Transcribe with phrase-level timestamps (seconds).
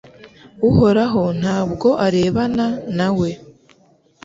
[0.69, 2.65] Uhoraho nta bwo arebana
[2.97, 3.29] na we